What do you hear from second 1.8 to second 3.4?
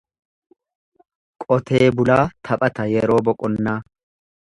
bulaa taphata yeroo